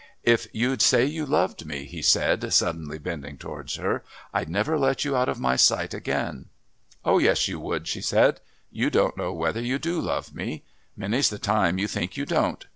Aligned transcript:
"If 0.23 0.47
you'd 0.51 0.81
say 0.81 1.05
you 1.05 1.27
loved 1.27 1.63
me," 1.63 1.85
he 1.85 2.01
said, 2.01 2.51
suddenly 2.53 2.97
bending 2.97 3.37
towards 3.37 3.75
her, 3.75 4.03
"I'd 4.33 4.49
never 4.49 4.75
let 4.79 5.05
you 5.05 5.15
out 5.15 5.29
of 5.29 5.39
my 5.39 5.55
sight 5.55 5.93
again." 5.93 6.45
"Oh, 7.05 7.19
yes, 7.19 7.47
you 7.47 7.59
would," 7.59 7.87
she 7.87 8.01
said; 8.01 8.39
"you 8.71 8.89
don't 8.89 9.15
know 9.15 9.31
whether 9.31 9.61
you 9.61 9.77
do 9.77 10.01
love 10.01 10.33
me. 10.33 10.63
Many's 10.97 11.29
the 11.29 11.37
time 11.37 11.77
you 11.77 11.87
think 11.87 12.17
you 12.17 12.25
don't. 12.25 12.65